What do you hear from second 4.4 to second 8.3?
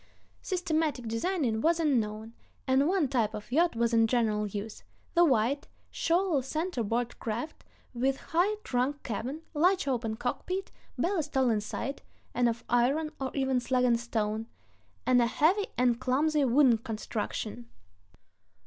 use, the wide, shoal center board craft, with